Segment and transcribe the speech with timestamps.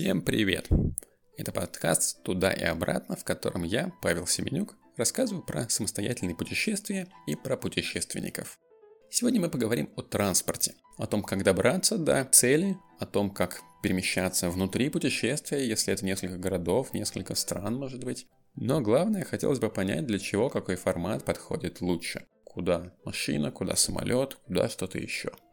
[0.00, 0.66] Всем привет!
[1.36, 7.36] Это подкаст «Туда и обратно», в котором я, Павел Семенюк, рассказываю про самостоятельные путешествия и
[7.36, 8.58] про путешественников.
[9.10, 14.48] Сегодня мы поговорим о транспорте, о том, как добраться до цели, о том, как перемещаться
[14.48, 18.26] внутри путешествия, если это несколько городов, несколько стран, может быть.
[18.54, 22.24] Но главное, хотелось бы понять, для чего какой формат подходит лучше.
[22.44, 25.32] Куда машина, куда самолет, куда что-то еще–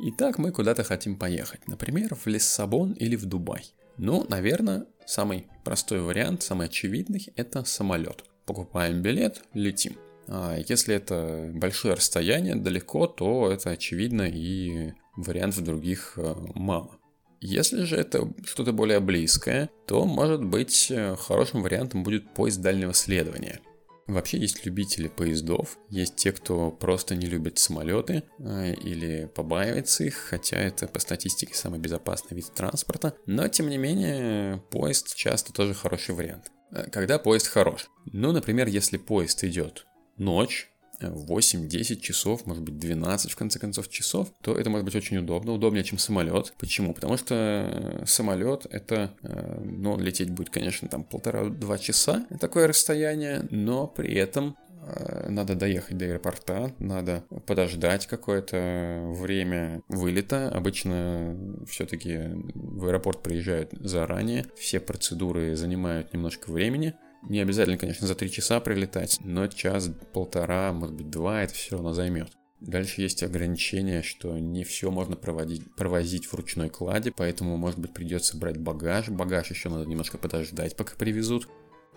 [0.00, 3.64] Итак, мы куда-то хотим поехать, например, в Лиссабон или в Дубай.
[3.96, 8.24] Ну, наверное, самый простой вариант, самый очевидный– это самолет.
[8.44, 9.96] Покупаем билет, летим.
[10.26, 16.96] А если это большое расстояние, далеко, то это очевидно и вариантов других э, мало.
[17.40, 22.94] Если же это что-то более близкое, то, может быть, э, хорошим вариантом будет поезд дальнего
[22.94, 23.60] следования–
[24.06, 30.14] Вообще есть любители поездов, есть те, кто просто не любит самолеты э, или побаивается их,
[30.14, 35.72] хотя это по статистике самый безопасный вид транспорта, но тем не менее поезд часто тоже
[35.72, 36.52] хороший вариант.
[36.70, 37.86] Э, когда поезд хорош?
[38.12, 39.86] Ну, например, если поезд идет
[40.18, 45.18] ночь, 8-10 часов, может быть 12 в конце концов часов, то это может быть очень
[45.18, 46.54] удобно, удобнее, чем самолет.
[46.58, 46.94] Почему?
[46.94, 53.46] Потому что э, самолет это, э, ну, лететь будет, конечно, там полтора-два часа, такое расстояние,
[53.50, 54.56] но при этом
[54.86, 60.48] э, надо доехать до аэропорта, надо подождать какое-то время вылета.
[60.50, 61.36] Обычно
[61.68, 62.20] все-таки
[62.54, 66.94] в аэропорт приезжают заранее, все процедуры занимают немножко времени,
[67.28, 71.92] не обязательно, конечно, за три часа прилетать, но час-полтора, может быть, два это все равно
[71.92, 72.30] займет.
[72.60, 77.92] Дальше есть ограничение, что не все можно проводить, провозить в ручной кладе, поэтому, может быть,
[77.92, 79.08] придется брать багаж.
[79.08, 81.48] Багаж еще надо немножко подождать, пока привезут.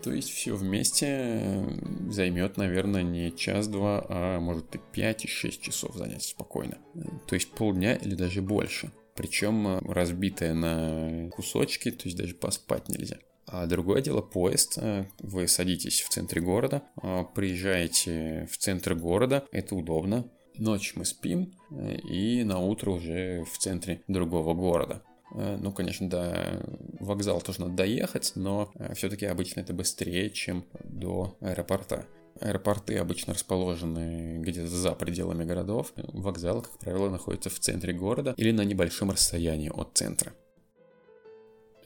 [0.03, 5.61] То есть все вместе э, займет, наверное, не час-два, а может и 5 и 6
[5.61, 6.77] часов занять спокойно.
[7.27, 8.91] То есть полдня или даже больше.
[9.15, 13.17] Причем э, разбитое на кусочки, то есть даже поспать нельзя.
[13.47, 14.77] А другое дело поезд.
[14.77, 20.25] Э, вы садитесь в центре города, э, приезжаете в центр города, это удобно.
[20.57, 25.01] Ночь мы спим, э, и на утро уже в центре другого города.
[25.29, 26.65] Ну, конечно, до
[27.01, 32.05] вокзала тоже надо доехать, но все-таки обычно это быстрее, чем до аэропорта.
[32.39, 35.91] Аэропорты обычно расположены где-то за пределами городов.
[35.97, 40.31] Вокзал, как правило, находится в центре города или на небольшом расстоянии от центра.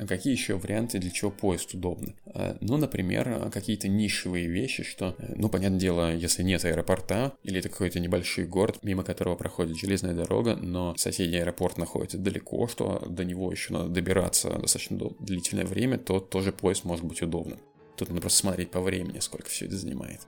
[0.01, 2.15] А какие еще варианты, для чего поезд удобно?
[2.25, 7.59] А, ну, например, какие-то нишевые вещи, что, э, ну, понятное дело, если нет аэропорта, или
[7.59, 13.05] это какой-то небольшой город, мимо которого проходит железная дорога, но соседний аэропорт находится далеко, что
[13.07, 17.59] до него еще надо добираться достаточно длительное время, то тоже поезд может быть удобным.
[17.95, 20.21] Тут надо просто смотреть по времени, сколько все это занимает.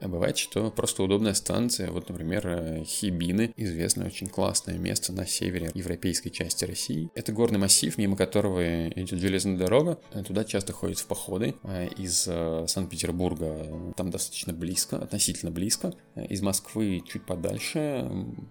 [0.00, 5.26] А бывает, что просто удобная станция, вот, например, э, Хибины, известное очень классное место на
[5.26, 7.10] севере европейской части России.
[7.14, 9.98] Это горный массив, мимо которого идет железная дорога.
[10.26, 11.54] Туда часто ходят в походы.
[11.62, 15.92] А из э, Санкт-Петербурга там достаточно близко, относительно близко.
[16.16, 18.08] Из Москвы чуть подальше.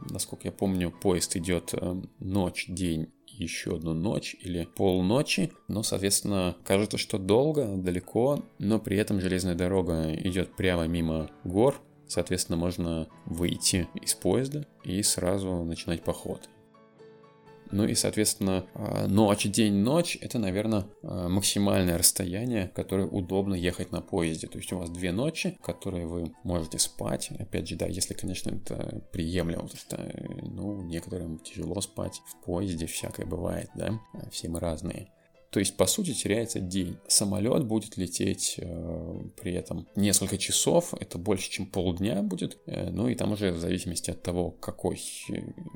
[0.09, 6.55] Насколько я помню, поезд идет э, ночь, день еще одну ночь или полночи, но, соответственно,
[6.63, 13.07] кажется, что долго, далеко, но при этом железная дорога идет прямо мимо гор, соответственно, можно
[13.25, 16.49] выйти из поезда и сразу начинать поход.
[17.71, 23.91] Ну и, соответственно, а, ночь, день, ночь– это, наверное, а, максимальное расстояние, которое удобно ехать
[23.91, 24.47] на поезде.
[24.47, 27.29] То есть у вас две ночи, которые вы можете спать.
[27.37, 30.13] Опять же, да, если, конечно, это приемлемо, потому что,
[30.43, 33.99] ну, некоторым тяжело спать в поезде, всякое бывает, да,
[34.31, 35.09] все мы разные.
[35.51, 36.97] То есть, по сути, теряется день.
[37.07, 42.59] Самолет будет лететь э, при этом несколько часов, это больше, чем полдня будет.
[42.67, 45.01] Э, ну и там уже в зависимости от того, какой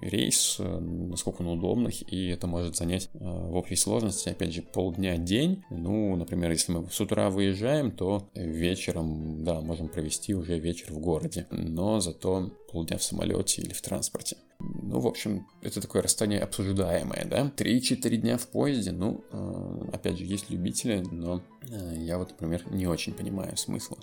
[0.02, 4.62] рейс, э, насколько он удобный, и это может занять э, в общей сложности, опять же,
[4.62, 5.64] полдня, день.
[5.72, 11.00] Ну, например, если мы с утра выезжаем, то вечером, да, можем провести уже вечер в
[11.00, 11.48] городе.
[11.50, 14.36] Но зато полдня в самолете или в транспорте.
[14.60, 17.52] Ну, в общем, это такое расстояние обсуждаемое, да.
[17.56, 22.64] 3-4 дня в поезде, ну, э, опять же, есть любители, но э, я вот, например,
[22.72, 23.98] не очень понимаю смысла.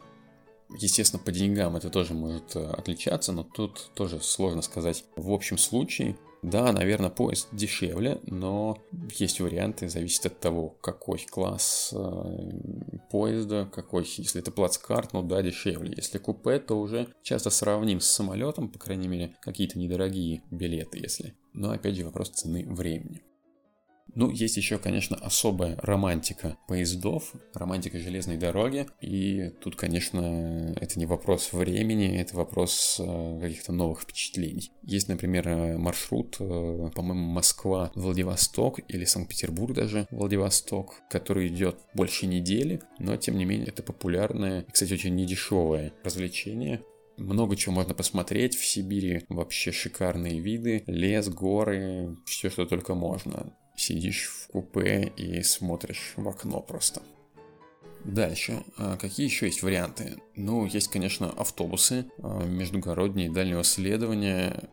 [0.79, 5.05] Естественно, по деньгам это тоже может э, отличаться, но тут тоже сложно сказать.
[5.17, 8.79] В общем случае, да, наверное, поезд дешевле, но
[9.17, 12.51] есть варианты, зависит от того, какой класс э,
[13.11, 15.95] поезда, какой, если это плацкарт, ну да, дешевле.
[15.97, 21.35] Если купе, то уже часто сравним с самолетом, по крайней мере, какие-то недорогие билеты, если.
[21.53, 23.23] Но опять же вопрос цены времени.
[24.15, 28.87] Ну, есть еще, конечно, особая романтика поездов, романтика железной дороги.
[29.01, 34.73] И тут, конечно, это не вопрос времени, это вопрос э, каких-то новых впечатлений.
[34.83, 42.83] Есть, например, э, маршрут, э, по-моему, Москва-Владивосток или Санкт-Петербург даже Владивосток, который идет больше недели,
[42.99, 46.83] но, тем не менее, это популярное и, кстати, очень недешевое развлечение
[47.17, 49.25] много чего можно посмотреть в Сибири.
[49.29, 50.85] Вообще шикарные виды.
[50.87, 57.03] Лес, горы, все, что только можно сидишь в купе и смотришь в окно просто.
[58.05, 58.63] Дальше.
[58.77, 60.17] А какие еще есть варианты?
[60.35, 64.71] Ну, есть, конечно, автобусы а, междугородние дальнего следования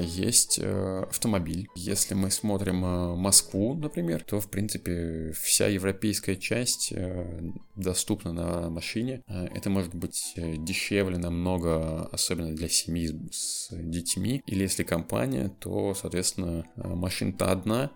[0.00, 1.68] есть э, автомобиль.
[1.74, 7.40] Если мы смотрим э, Москву, например, то, в принципе, вся европейская часть э,
[7.76, 9.22] доступна на машине.
[9.26, 14.42] Это может быть дешевле намного, особенно для семьи с детьми.
[14.46, 17.90] Или если компания, то, соответственно, машина-то одна,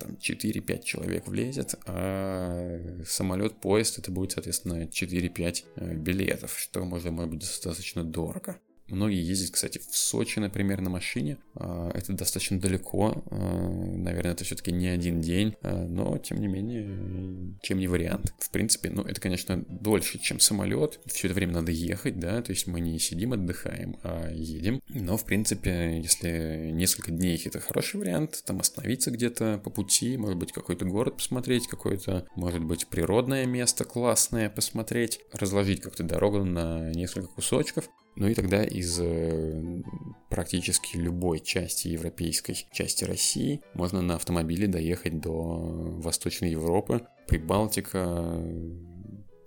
[0.00, 7.30] там 4-5 человек влезет, а самолет, поезд, это будет, соответственно, 4-5 билетов, что может, может
[7.30, 8.58] быть достаточно дорого.
[8.88, 11.38] Многие ездят, кстати, в Сочи, например, на машине.
[11.54, 13.22] А, это достаточно далеко.
[13.30, 15.54] А, наверное, это все-таки не один день.
[15.62, 18.34] А, но, тем не менее, чем не вариант.
[18.38, 21.00] В принципе, ну, это, конечно, дольше, чем самолет.
[21.06, 24.80] Все это время надо ехать, да, то есть мы не сидим, отдыхаем, а едем.
[24.88, 30.36] Но, в принципе, если несколько дней это хороший вариант, там остановиться где-то по пути, может
[30.36, 36.90] быть, какой-то город посмотреть, какое-то, может быть, природное место классное посмотреть, разложить как-то дорогу на
[36.92, 37.88] несколько кусочков.
[38.18, 39.80] Ну и тогда из э,
[40.28, 48.42] практически любой части европейской части России можно на автомобиле доехать до Восточной Европы, Прибалтика,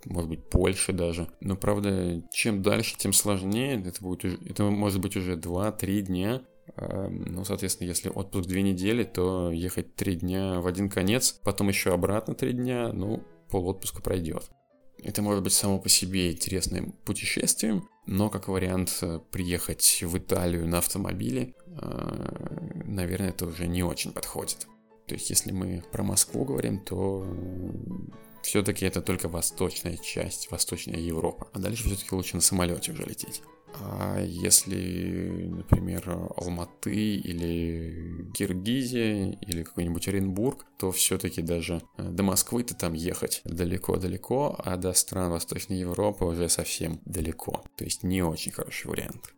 [0.06, 1.28] может быть, Польша даже.
[1.40, 3.82] Но, правда, чем дальше, тем сложнее.
[3.84, 6.42] Это, будет, это может быть уже 2-3 дня.
[6.76, 11.68] Эм, ну, соответственно, если отпуск 2 недели, то ехать 3 дня в один конец, потом
[11.68, 14.50] еще обратно 3 дня, ну, пол отпуска пройдет.
[15.02, 20.66] Это может быть само по себе интересным путешествием, но как вариант э, приехать в Италию
[20.68, 24.66] на автомобиле, э, наверное, это уже не очень подходит.
[25.06, 27.26] То есть, если мы про Москву говорим, то
[28.42, 31.48] все-таки это только восточная часть, восточная Европа.
[31.52, 33.42] А дальше все-таки лучше на самолете уже лететь.
[33.80, 42.74] А если, например, Алматы или Киргизия или какой-нибудь Оренбург, то все-таки даже э, до Москвы-то
[42.74, 47.64] там ехать далеко-далеко, а до стран Восточной Европы уже совсем далеко.
[47.76, 49.32] То есть не очень хороший вариант.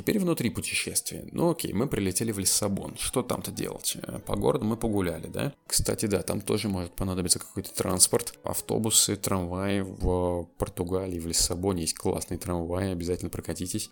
[0.00, 1.28] Теперь внутри путешествия.
[1.32, 2.96] Ну окей, мы прилетели в Лиссабон.
[2.98, 3.98] Что там-то делать?
[4.02, 5.52] Э, по городу мы погуляли, да?
[5.66, 8.38] Кстати, да, там тоже может понадобиться какой-то транспорт.
[8.42, 13.90] Автобусы, трамваи в Португалии, в Лиссабоне есть классные трамваи, обязательно прокатитесь.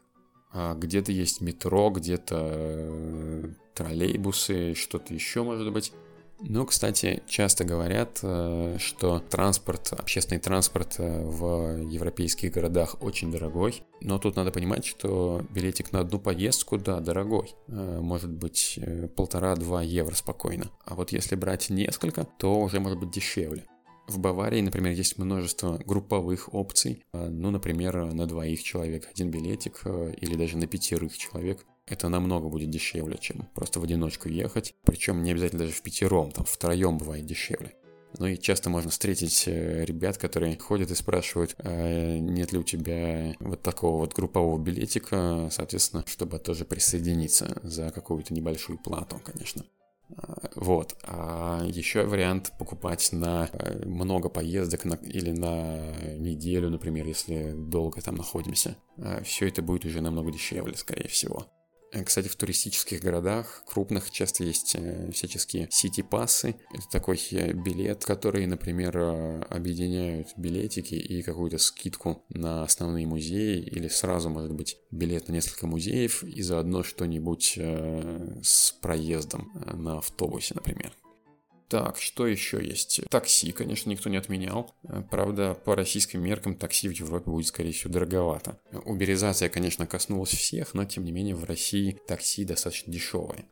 [0.51, 5.93] А где-то есть метро, где-то э, троллейбусы, что-то еще может быть.
[6.41, 13.83] Ну, кстати, часто говорят, э, что транспорт, общественный транспорт э, в европейских городах очень дорогой.
[14.01, 17.55] Но тут надо понимать, что билетик на одну поездку, да, дорогой.
[17.67, 18.79] Э, может быть
[19.17, 20.71] полтора-два евро спокойно.
[20.85, 23.65] А вот если брать несколько, то уже может быть дешевле.
[24.07, 27.05] В Баварии, например, есть множество групповых опций.
[27.13, 32.71] Ну, например, на двоих человек один билетик или даже на пятерых человек это намного будет
[32.71, 34.75] дешевле, чем просто в одиночку ехать.
[34.85, 37.75] Причем не обязательно даже в пятером, там втроем бывает дешевле.
[38.19, 42.63] Ну и часто можно встретить э, ребят, которые ходят и спрашивают, а нет ли у
[42.63, 49.65] тебя вот такого вот группового билетика, соответственно, чтобы тоже присоединиться за какую-то небольшую плату, конечно.
[50.17, 50.97] А, вот.
[51.03, 58.01] А еще вариант покупать на э, много поездок на, или на неделю, например, если долго
[58.01, 58.77] там находимся.
[58.97, 61.47] А Все это будет уже намного дешевле, скорее всего.
[61.93, 66.57] Э, кстати, в туристических городах крупных часто есть э, всяческие сити-пассы.
[66.73, 68.99] Это такой э, билет, который, например,
[69.49, 75.67] объединяют билетики и какую-то скидку на основные музеи или сразу, может быть, билет на несколько
[75.67, 77.59] музеев и заодно что-нибудь
[78.43, 80.93] с проездом на автобусе, например.
[81.69, 83.03] Так, что еще есть?
[83.11, 84.75] Такси, конечно, никто не отменял.
[84.85, 88.59] Э, правда, по российским меркам такси в Европе будет, скорее всего, дороговато.
[88.87, 93.45] Уберизация, конечно, коснулась всех, но, тем не менее, в России такси достаточно дешевое.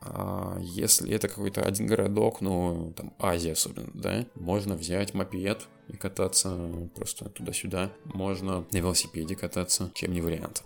[0.00, 5.96] А если это какой-то один городок, ну, там, Азия особенно, да, можно взять мопед и
[5.96, 7.90] кататься просто туда-сюда.
[8.04, 10.64] Можно на велосипеде кататься, чем не вариант.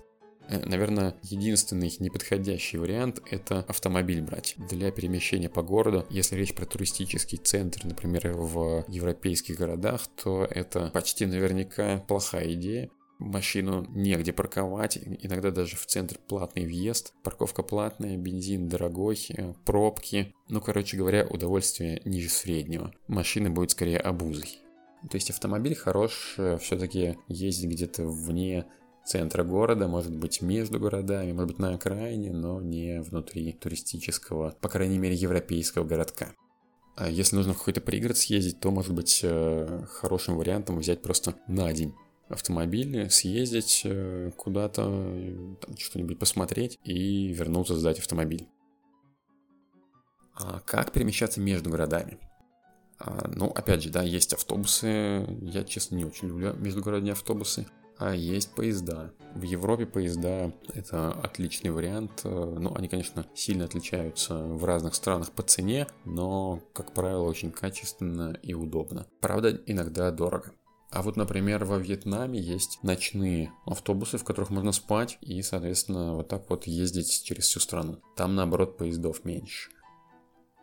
[0.48, 6.06] Э, наверное, единственный неподходящий вариант– это автомобиль брать для перемещения по городу.
[6.10, 12.90] Если речь про туристический центр, например, в европейских городах, то это почти наверняка плохая идея.
[13.18, 20.34] машину негде парковать, иногда даже в центр платный въезд, парковка платная, бензин дорогой, э, пробки.
[20.48, 22.92] Ну, короче говоря, удовольствие ниже среднего.
[23.08, 24.60] Машина будет скорее обузой.
[25.10, 28.66] То есть автомобиль хорош э, все-таки ездить где-то вне
[29.08, 34.68] центра города, может быть между городами, может быть на окраине, но не внутри туристического, по
[34.68, 36.34] крайней мере, европейского городка.
[36.94, 41.36] А если нужно в какой-то пригород съездить, то может быть э, хорошим вариантом взять просто
[41.46, 41.94] на день
[42.28, 44.84] автомобиль, съездить э, куда-то,
[45.78, 48.46] что-нибудь посмотреть и вернуться сдать автомобиль.
[50.34, 52.18] А как перемещаться между городами?
[52.98, 55.24] А, ну, опять же, да, есть автобусы.
[55.40, 57.66] Я, честно, не очень люблю междугородние автобусы.
[57.98, 59.12] А есть поезда.
[59.34, 62.20] В Европе поезда это отличный вариант.
[62.24, 68.38] Ну, они, конечно, сильно отличаются в разных странах по цене, но, как правило, очень качественно
[68.42, 69.06] и удобно.
[69.20, 70.52] Правда, иногда дорого.
[70.90, 76.28] А вот, например, во Вьетнаме есть ночные автобусы, в которых можно спать и, соответственно, вот
[76.28, 78.00] так вот ездить через всю страну.
[78.16, 79.70] Там, наоборот, поездов меньше.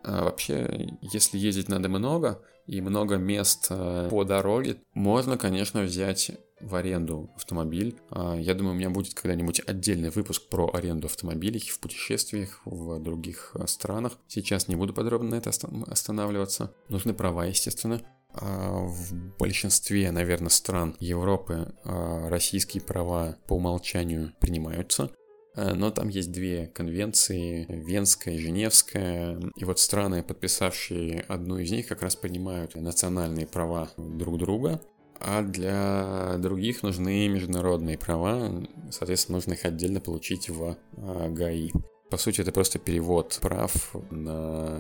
[0.04, 6.32] А вообще, если ездить надо много и много мест э, по дороге, можно, конечно, взять
[6.66, 7.96] в аренду автомобиль.
[8.10, 13.00] А, я думаю, у меня будет когда-нибудь отдельный выпуск про аренду автомобилей в путешествиях в
[13.00, 14.14] других э, странах.
[14.28, 15.52] Сейчас не буду подробно на это
[15.88, 16.74] останавливаться.
[16.90, 18.02] Нужны права, естественно.
[18.34, 25.12] А, в большинстве, наверное, стран Европы а, российские права по умолчанию принимаются.
[25.58, 29.40] Но там есть две конвенции, Венская и Женевская.
[29.56, 34.82] И вот страны, подписавшие одну из них, как раз принимают национальные права друг друга
[35.20, 38.52] а для других нужны международные права,
[38.92, 41.72] соответственно, нужно их отдельно получить в а, ГАИ.
[42.10, 44.80] По сути, это просто перевод прав на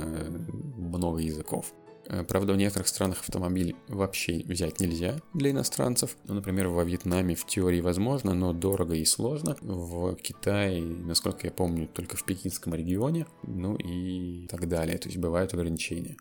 [0.77, 1.73] много языков.
[2.07, 6.17] Э, правда, в некоторых странах автомобиль вообще взять нельзя для иностранцев.
[6.25, 9.57] Ну, например, во Вьетнаме в теории возможно, но дорого и сложно.
[9.61, 13.25] В Китае, насколько я помню, только в пекинском регионе.
[13.43, 14.97] Ну и так далее.
[14.97, 16.17] То есть бывают ограничения.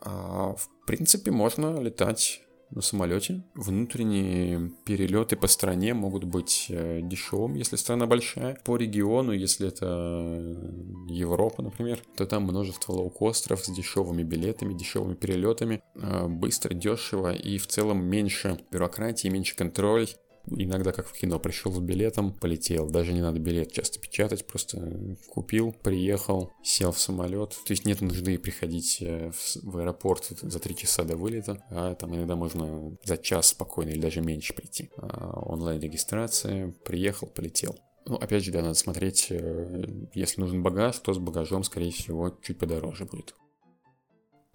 [0.00, 3.42] А, в принципе, можно летать на самолете.
[3.54, 8.58] Внутренние перелеты по стране могут быть э, дешевыми, если страна большая.
[8.64, 10.72] По региону, если это э,
[11.08, 15.82] Европа, например, то там множество лоукостеров с дешевыми билетами, дешевыми перелетами.
[15.94, 20.08] Э, быстро, дешево и в целом меньше бюрократии, меньше контроль
[20.46, 22.88] Иногда, как в кино, пришел с билетом, полетел.
[22.88, 27.50] Даже не надо билет часто печатать, просто купил, приехал, сел в самолет.
[27.50, 31.94] То есть нет нужды приходить э, в, в аэропорт за три часа до вылета, а
[31.94, 34.90] там иногда можно за час спокойно или даже меньше прийти.
[34.98, 37.78] А онлайн-регистрация, приехал, полетел.
[38.06, 42.38] Ну, опять же, да, надо смотреть, э, если нужен багаж, то с багажом, скорее всего,
[42.42, 43.34] чуть подороже будет.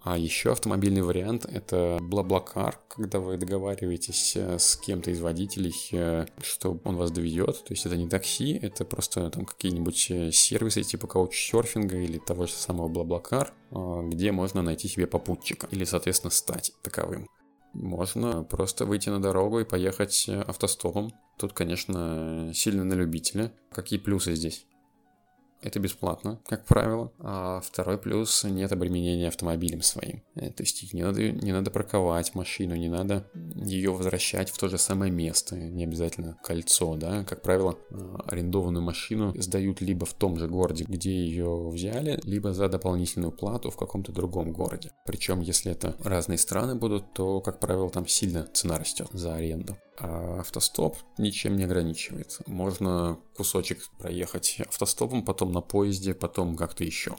[0.02, 6.24] А еще автомобильный вариант— это Блаблакар, когда вы договариваетесь э, с кем-то из водителей, э,
[6.42, 7.62] что он вас доведет.
[7.64, 12.46] То есть это не такси, это просто там какие-нибудь э, сервисы типа каучсерфинга или того
[12.46, 17.28] же самого Блаблакар, где можно найти себе попутчика или, соответственно, стать таковым.
[17.74, 21.12] Можно просто выйти на дорогу и поехать автостопом.
[21.38, 23.52] Тут, конечно, сильно на любителя.
[23.70, 24.66] Какие плюсы здесь?
[25.62, 27.12] Это бесплатно, как правило.
[27.18, 30.22] А второй плюс– нет обременения автомобилем своим.
[30.34, 34.68] Э, то есть не надо, не надо парковать машину, не надо ее возвращать в то
[34.68, 37.24] же самое место, не обязательно кольцо, да.
[37.24, 42.52] Как правило, э, арендованную машину сдают либо в том же городе, где ее взяли, либо
[42.52, 44.92] за дополнительную плату в каком-то другом городе.
[45.04, 49.76] Причем, если это разные страны будут, то, как правило, там сильно цена растет за аренду.
[50.00, 52.38] А автостоп ничем не ограничивает.
[52.46, 57.16] Можно кусочек проехать автостопом, потом на поезде, потом как-то еще.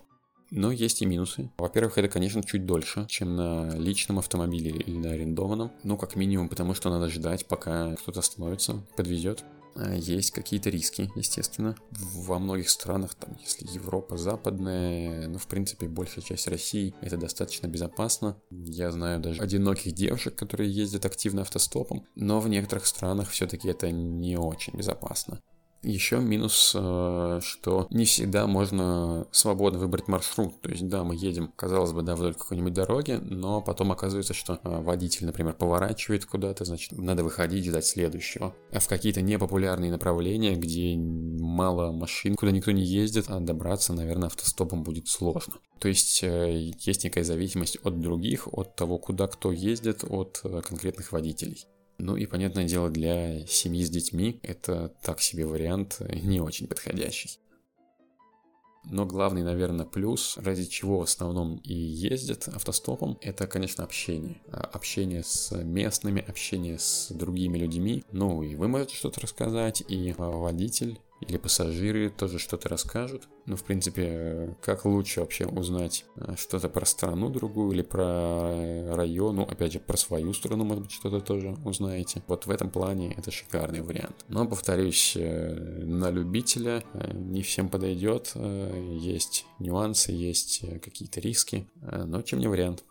[0.50, 1.50] Но есть и минусы.
[1.58, 5.72] Во-первых, это, конечно, чуть дольше, чем на личном автомобиле или на арендованном.
[5.84, 9.46] Ну, как минимум, потому что надо ждать, пока кто-то остановится, подвезет.
[9.76, 11.76] А, есть какие-то риски, естественно.
[11.92, 17.68] Во многих странах, там, если Европа западная, ну, в принципе, большая часть России, это достаточно
[17.68, 18.38] безопасно.
[18.50, 23.92] Я знаю даже одиноких девушек, которые ездят активно автостопом, но в некоторых странах все-таки это
[23.92, 25.42] не очень безопасно.
[25.84, 30.62] Еще минус, э, что не всегда можно свободно выбрать маршрут.
[30.62, 34.60] То есть, да, мы едем, казалось бы, да, вдоль какой-нибудь дороги, но потом оказывается, что
[34.64, 38.54] э, водитель, например, поворачивает куда-то, значит, надо выходить, ждать следующего.
[38.72, 44.28] А в какие-то непопулярные направления, где мало машин, куда никто не ездит, а добраться, наверное,
[44.28, 45.56] автостопом будет сложно.
[45.80, 51.12] То есть э, есть некая зависимость от других, от того, куда кто ездит, от конкретных
[51.12, 51.66] водителей.
[52.02, 57.38] Ну и, понятное дело, для семьи с детьми это так себе вариант не очень подходящий.
[58.86, 64.42] Но главный, наверное, плюс, ради чего в основном и ездят автостопом, это, конечно, общение.
[64.48, 68.04] А, общение с местными, общение с другими людьми.
[68.12, 73.28] Ну, и вы можете что-то рассказать, и водитель или пассажиры тоже что-то расскажут.
[73.46, 79.38] Ну, в принципе, как лучше вообще узнать э, что-то про страну другую или про район,
[79.38, 82.24] ну, опять же, про свою страну, может быть, что-то тоже узнаете.
[82.28, 84.26] Вот в этом плане это шикарный вариант.
[84.28, 92.22] Но, повторюсь, э, на любителя э, не всем подойдет, есть нюансы, есть какие-то риски, но
[92.22, 92.84] чем не вариант.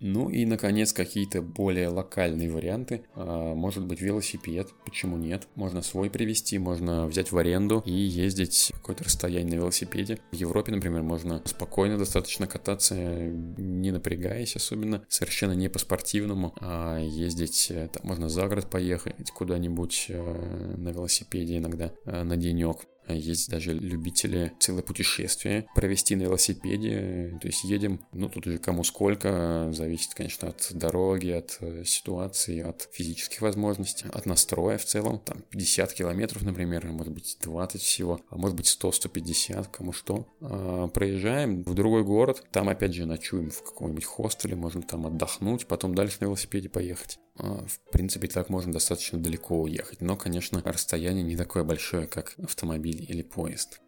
[0.00, 3.04] Ну и, наконец, какие-то более локальные варианты.
[3.14, 5.48] А, может быть, велосипед, почему нет?
[5.54, 10.18] Можно свой привезти, можно взять в аренду и ездить какое-то расстояние на велосипеде.
[10.32, 17.68] В Европе, например, можно спокойно достаточно кататься, не напрягаясь особенно, совершенно не по-спортивному, а ездить,
[17.70, 22.86] э, там можно за город поехать куда-нибудь э, на велосипеде иногда э, на денек.
[23.08, 27.38] Есть даже любители целое путешествие провести на велосипеде.
[27.40, 32.60] То есть едем, ну тут уже кому сколько, зависит, конечно, от дороги, от э, ситуации,
[32.60, 35.20] от физических возможностей, от настроя в целом.
[35.20, 40.26] Там 50 километров, например, может быть 20 всего, а может быть 100-150, кому что.
[40.40, 45.66] А, проезжаем в другой город, там опять же ночуем в каком-нибудь хостеле, можно там отдохнуть,
[45.66, 47.18] потом дальше на велосипеде поехать.
[47.38, 52.34] А, в принципе, так можно достаточно далеко уехать, но, конечно, расстояние не такое большое, как
[52.42, 53.80] автомобиль или поезд.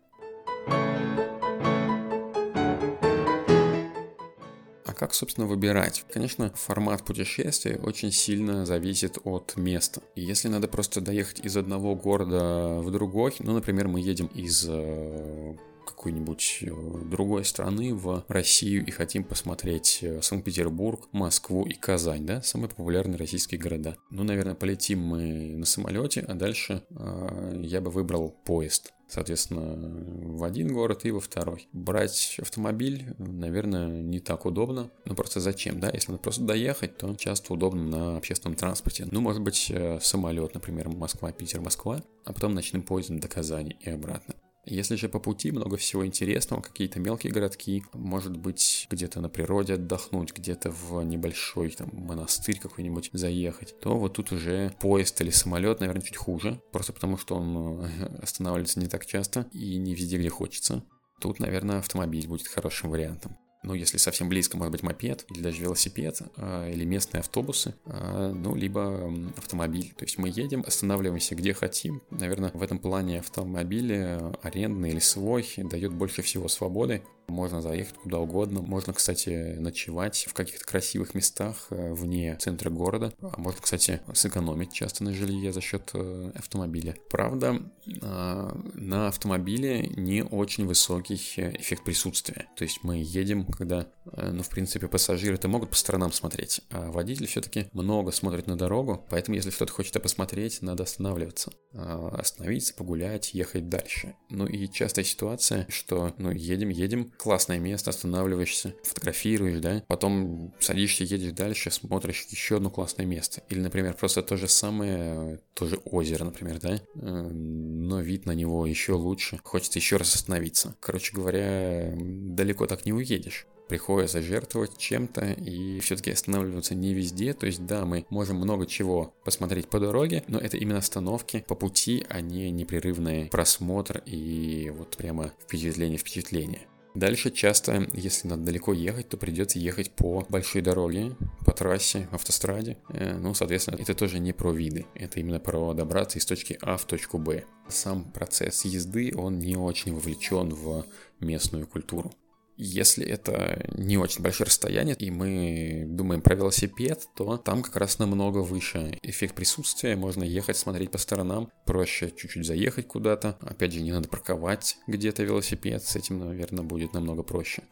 [4.84, 6.04] А как, собственно, выбирать?
[6.12, 10.02] Конечно, формат путешествия очень сильно зависит от места.
[10.14, 15.56] Если надо просто доехать из одного города в другой, ну, например, мы едем из э,
[15.88, 16.70] какой-нибудь э,
[17.04, 23.16] другой страны в Россию и хотим посмотреть э, Санкт-Петербург, Москву и Казань, да, самые популярные
[23.16, 23.96] российские города.
[24.10, 30.44] Ну, наверное, полетим мы на самолете, а дальше э, я бы выбрал поезд соответственно, в
[30.44, 31.66] один город и во второй.
[31.72, 34.90] Брать автомобиль, наверное, не так удобно.
[35.06, 35.90] Ну, просто зачем, да?
[35.92, 39.08] Если надо просто доехать, то часто удобно на общественном транспорте.
[39.10, 43.76] Ну, может быть, э, самолет, например, Москва, Питер, Москва, а потом ночным поездом до Казани
[43.80, 44.34] и обратно.
[44.70, 49.74] Если же по пути много всего интересного, какие-то мелкие городки, может быть, где-то на природе
[49.74, 55.80] отдохнуть, где-то в небольшой там монастырь какой-нибудь заехать, то вот тут уже поезд или самолет,
[55.80, 60.18] наверное, чуть хуже, просто потому что он э, останавливается не так часто и не везде,
[60.18, 60.84] где хочется.
[61.20, 65.62] Тут, наверное, автомобиль будет хорошим вариантом ну, если совсем близко, может быть, мопед или даже
[65.62, 69.92] велосипед, а, или местные автобусы, а, ну, либо автомобиль.
[69.96, 72.02] То есть мы едем, останавливаемся где хотим.
[72.10, 77.02] Наверное, в этом плане автомобили арендный или свой дает больше всего свободы.
[77.28, 78.62] Можно заехать куда угодно.
[78.62, 83.12] Можно, кстати, ночевать в каких-то красивых местах э, вне центра города.
[83.20, 86.96] А можно, кстати, сэкономить часто на жилье за счет э, автомобиля.
[87.10, 87.60] Правда,
[88.02, 92.46] а, на автомобиле не очень высокий эффект присутствия.
[92.56, 96.90] То есть мы едем, когда, э, ну, в принципе, пассажиры-то могут по сторонам смотреть, а
[96.90, 101.52] водитель все-таки много смотрит на дорогу, поэтому если кто-то хочет посмотреть, надо останавливаться.
[101.74, 104.14] А, остановиться, погулять, ехать дальше.
[104.30, 111.04] Ну и частая ситуация, что, ну, едем, едем, классное место, останавливаешься, фотографируешь, да, потом садишься,
[111.04, 113.42] едешь дальше, смотришь еще одно классное место.
[113.50, 118.64] Или, например, просто то же самое, тоже озеро, например, да, э, но вид на него
[118.66, 120.76] еще лучше, хочется еще раз остановиться.
[120.80, 127.34] Короче говоря, далеко так не уедешь приходится жертвовать чем-то и все-таки останавливаться не везде.
[127.34, 131.54] То есть, да, мы можем много чего посмотреть по дороге, но это именно остановки по
[131.54, 136.66] пути, а не непрерывный просмотр и вот прямо впечатление-впечатление.
[136.98, 141.12] Дальше часто, если надо далеко ехать, то придется ехать по большой дороге,
[141.46, 142.76] по трассе, автостраде.
[142.88, 144.84] Э, ну, соответственно, это тоже не про виды.
[144.96, 147.44] Это именно про добраться из точки А в точку Б.
[147.68, 150.86] Сам процесс езды, он не очень вовлечен в
[151.20, 152.12] местную культуру.
[152.60, 158.00] Если это не очень большое расстояние, и мы думаем про велосипед, то там как раз
[158.00, 159.94] намного выше эффект присутствия.
[159.94, 163.38] Можно ехать, смотреть по сторонам, проще чуть-чуть заехать куда-то.
[163.42, 167.62] Опять же, не надо парковать где-то велосипед, с этим, наверное, будет намного проще.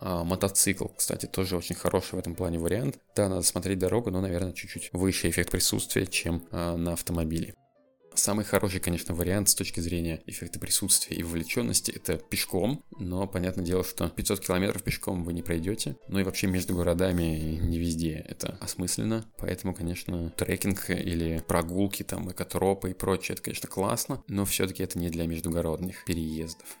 [0.00, 2.98] А, мотоцикл, кстати, тоже очень хороший в этом плане вариант.
[3.14, 7.54] Да, надо смотреть дорогу, но, наверное, чуть-чуть выше эффект присутствия, чем а, на автомобиле.
[8.14, 13.64] Самый хороший, конечно, вариант с точки зрения эффекта присутствия и вовлеченности– это пешком, но понятное
[13.64, 18.24] дело, что 500 километров пешком вы не пройдете, ну и вообще между городами не везде
[18.28, 24.44] это осмысленно, поэтому, конечно, трекинг или прогулки, там, экотропы и прочее, это, конечно, классно, но
[24.44, 26.78] все-таки это не для междугородных переездов.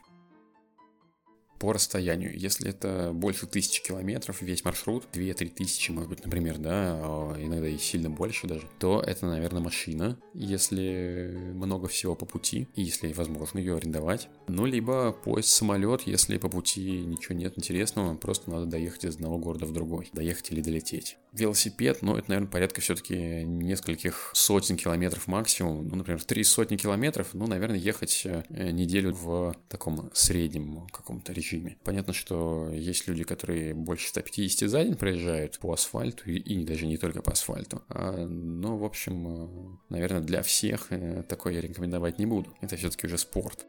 [1.58, 2.38] По расстоянию.
[2.38, 7.68] Если это больше тысячи километров, весь маршрут, 2-3 тысячи, может быть, например, да, а иногда
[7.68, 13.12] и сильно больше даже, то это, наверное, машина, если много всего по пути, и если
[13.12, 14.28] возможно ее арендовать.
[14.48, 19.38] Ну, либо поезд, самолет, если по пути ничего нет интересного, просто надо доехать из одного
[19.38, 21.16] города в другой, доехать или долететь.
[21.34, 27.30] Велосипед, ну, это, наверное, порядка все-таки нескольких сотен километров максимум, ну, например, три сотни километров,
[27.32, 31.76] ну, наверное, ехать э, неделю в таком среднем каком-то режиме.
[31.82, 36.86] Понятно, что есть люди, которые больше 150 за день проезжают по асфальту, и, и даже
[36.86, 37.82] не только по асфальту.
[37.88, 42.54] А, но, в общем, э, наверное, для всех э, такое я рекомендовать не буду.
[42.60, 43.66] Это все-таки уже спорт.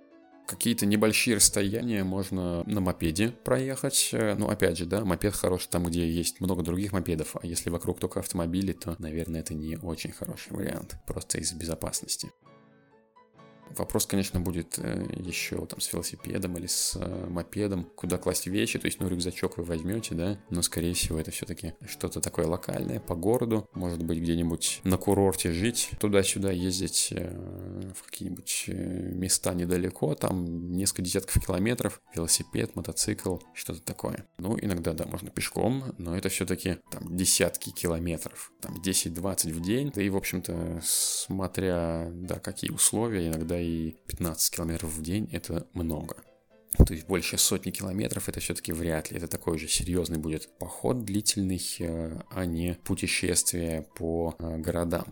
[0.47, 4.09] Какие-то небольшие расстояния можно на мопеде проехать.
[4.13, 7.99] Ну, опять же, да, мопед хорош там, где есть много других мопедов, а если вокруг
[7.99, 12.31] только автомобили, то, наверное, это не очень хороший вариант, просто из безопасности.
[13.77, 18.79] Вопрос, конечно, будет э, еще там с велосипедом или с э, мопедом, куда класть вещи,
[18.79, 22.99] то есть, ну, рюкзачок вы возьмете, да, но, скорее всего, это все-таки что-то такое локальное
[22.99, 30.15] по городу, может быть, где-нибудь на курорте жить, туда-сюда ездить э, в какие-нибудь места недалеко,
[30.15, 34.25] там несколько десятков километров, велосипед, мотоцикл, что-то такое.
[34.37, 39.91] Ну, иногда, да, можно пешком, но это все-таки там десятки километров, там 10-20 в день,
[39.93, 45.67] да и, в общем-то, смотря, да, какие условия, иногда и 15 километров в день это
[45.73, 46.17] много.
[46.77, 49.17] То есть больше сотни километров это все-таки вряд ли.
[49.17, 55.05] Это такой же серьезный будет поход длительный, э, а не путешествие по э, городам.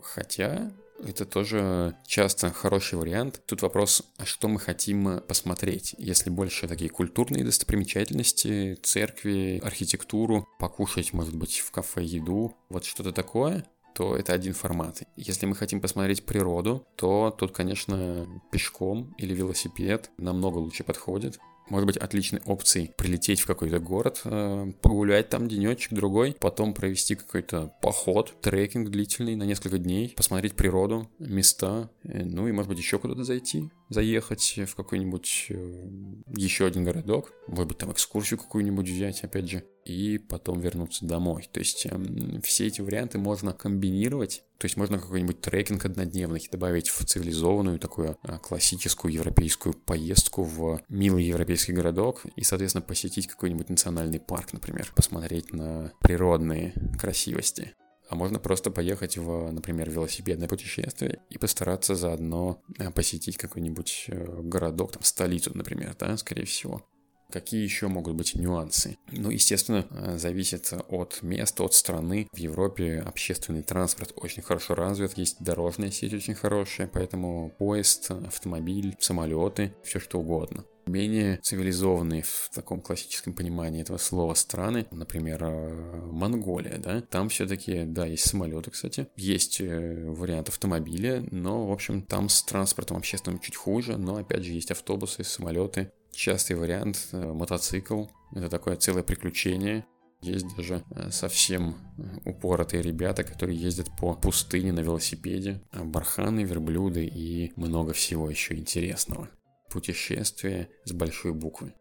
[0.00, 0.70] Хотя
[1.04, 3.40] это тоже часто хороший вариант.
[3.46, 5.94] Тут вопрос, а что мы хотим посмотреть?
[5.98, 13.12] Если больше такие культурные достопримечательности, церкви, архитектуру, покушать, может быть, в кафе еду, вот что-то
[13.12, 13.64] такое,
[13.98, 15.02] то это один формат.
[15.16, 21.86] Если мы хотим посмотреть природу, то тут, конечно, пешком или велосипед намного лучше подходит может
[21.86, 27.74] быть отличной опцией прилететь в какой-то город, э, погулять там денечек другой, потом провести какой-то
[27.82, 32.98] поход, трекинг длительный на несколько дней, посмотреть природу, места, э, ну и может быть еще
[32.98, 35.88] куда-то зайти, заехать в какой-нибудь э,
[36.36, 41.48] еще один городок, может быть там экскурсию какую-нибудь взять, опять же, и потом вернуться домой.
[41.52, 46.88] То есть эм, все эти варианты можно комбинировать то есть можно какой-нибудь трекинг однодневный добавить
[46.88, 53.68] в цивилизованную такую а, классическую европейскую поездку в милый европейский городок и, соответственно, посетить какой-нибудь
[53.70, 57.74] национальный парк, например, посмотреть на природные красивости.
[58.08, 64.40] А можно просто поехать в, например, велосипедное путешествие и постараться заодно а, посетить какой-нибудь э,
[64.42, 66.87] городок, там, столицу, например, да, скорее всего.
[67.30, 68.96] Какие еще могут быть нюансы?
[69.12, 72.26] Ну, естественно, э, зависит от места, от страны.
[72.32, 78.96] В Европе общественный транспорт очень хорошо развит, есть дорожная сеть очень хорошая, поэтому поезд, автомобиль,
[78.98, 86.00] самолеты, все что угодно менее цивилизованные в таком классическом понимании этого слова страны, например, э,
[86.10, 92.02] Монголия, да, там все-таки, да, есть самолеты, кстати, есть э, вариант автомобиля, но, в общем,
[92.02, 97.32] там с транспортом общественным чуть хуже, но, опять же, есть автобусы, самолеты, частый вариант э,
[97.32, 98.06] мотоцикл.
[98.32, 99.86] Это такое целое приключение.
[100.20, 105.62] Есть даже э, совсем э, упоротые ребята, которые ездят по пустыне на велосипеде.
[105.72, 109.28] Барханы, верблюды и много всего еще интересного.
[109.70, 111.74] Путешествие с большой буквы.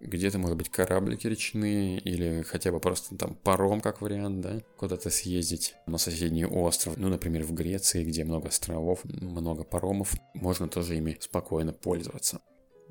[0.00, 5.10] Где-то, может быть, кораблики речные или хотя бы просто там паром, как вариант, да, куда-то
[5.10, 6.96] съездить на соседний остров.
[6.96, 12.40] Ну, например, в Греции, где много островов, много паромов, можно тоже ими спокойно пользоваться.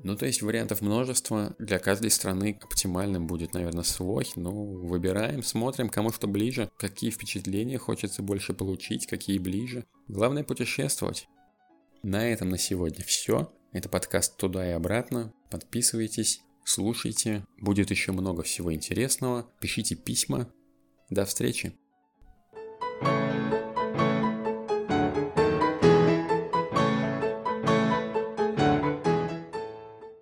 [0.02, 1.54] Ну, то есть вариантов множество.
[1.58, 4.26] Для каждой страны оптимальным будет, наверное, свой.
[4.34, 9.84] Ну, выбираем, смотрим, кому что ближе, какие впечатления хочется больше получить, какие ближе.
[10.08, 11.28] Главное путешествовать.
[12.02, 13.52] На этом на сегодня все.
[13.72, 15.32] Это подкаст «Туда и обратно».
[15.50, 17.44] Подписывайтесь, слушайте.
[17.58, 19.50] Будет еще много всего интересного.
[19.60, 20.50] Пишите письма.
[21.10, 21.79] До встречи.